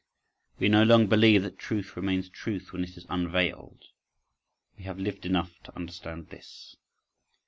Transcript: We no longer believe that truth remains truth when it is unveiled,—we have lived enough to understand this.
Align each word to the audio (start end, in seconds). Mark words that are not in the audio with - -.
We 0.59 0.67
no 0.67 0.81
longer 0.81 1.07
believe 1.09 1.43
that 1.43 1.59
truth 1.59 1.95
remains 1.95 2.27
truth 2.27 2.73
when 2.73 2.83
it 2.83 2.97
is 2.97 3.05
unveiled,—we 3.07 4.83
have 4.83 4.97
lived 4.97 5.27
enough 5.27 5.61
to 5.65 5.75
understand 5.75 6.29
this. 6.29 6.75